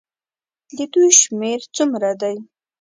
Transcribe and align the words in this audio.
د 0.77 0.79
دوی 0.93 1.09
شمېر 1.21 1.59
څومره 1.75 2.09
دی. 2.21 2.35